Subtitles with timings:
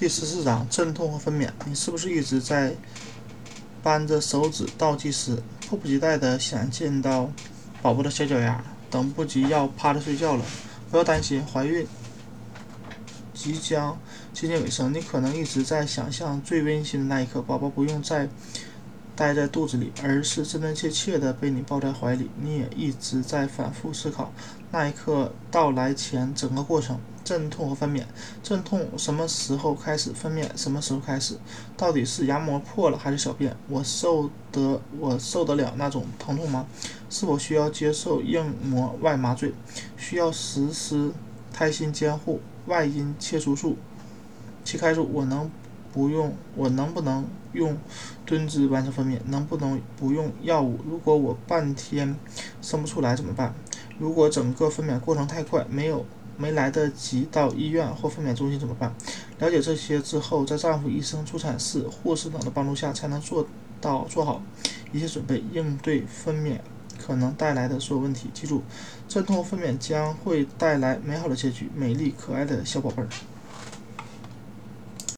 [0.00, 1.50] 第十四章阵痛和分娩。
[1.66, 2.74] 你是不是一直在
[3.82, 5.36] 扳着手指倒计时，
[5.68, 7.30] 迫不及待地想见到
[7.82, 10.44] 宝宝的小脚丫，等不及要趴着睡觉了？
[10.90, 11.86] 不要担心，怀孕
[13.34, 13.98] 即将
[14.32, 18.26] 接近尾声，你可能一直在想象最温馨的那一刻，宝宝不用再
[19.14, 22.30] 待在肚子里，而是真真切切地被你抱在怀里。
[22.40, 24.32] 你也一直在反复思考
[24.70, 26.98] 那一刻到来前整个过程。
[27.30, 28.02] 阵痛和分娩，
[28.42, 30.12] 阵痛什么时候开始？
[30.12, 31.38] 分娩什么时候开始？
[31.76, 33.56] 到底是牙膜破了还是小便？
[33.68, 36.66] 我受得我受得了那种疼痛吗？
[37.08, 39.54] 是否需要接受硬膜外麻醉？
[39.96, 41.12] 需要实施
[41.52, 43.76] 胎心监护、外阴切除术、
[44.64, 45.08] 切开术？
[45.12, 45.48] 我能
[45.92, 46.34] 不用？
[46.56, 47.78] 我能不能用
[48.26, 49.20] 蹲姿完成分娩？
[49.26, 50.80] 能不能不用药物？
[50.84, 52.16] 如果我半天
[52.60, 53.54] 生不出来怎么办？
[54.00, 56.04] 如果整个分娩过程太快，没有？
[56.40, 58.94] 没来得及到医院或分娩中心怎么办？
[59.38, 63.46] 了解这些之后，在丈夫、医生、助产士、护士等的帮助下，才能做
[63.80, 64.42] 到做好
[64.92, 66.58] 一切准备，应对分娩
[66.98, 68.30] 可能带来的所有问题。
[68.32, 68.62] 记住，
[69.06, 73.08] 阵痛分娩将会带来美好的结局，美丽可爱的小宝贝儿。